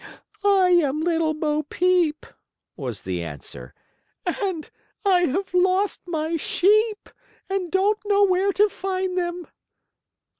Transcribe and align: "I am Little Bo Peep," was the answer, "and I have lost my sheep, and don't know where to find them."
"I 0.43 0.71
am 0.83 1.01
Little 1.01 1.35
Bo 1.35 1.61
Peep," 1.61 2.25
was 2.75 3.03
the 3.03 3.21
answer, 3.23 3.75
"and 4.25 4.67
I 5.05 5.25
have 5.25 5.53
lost 5.53 6.01
my 6.07 6.37
sheep, 6.37 7.07
and 7.47 7.71
don't 7.71 7.99
know 8.07 8.23
where 8.25 8.51
to 8.53 8.67
find 8.67 9.15
them." 9.15 9.45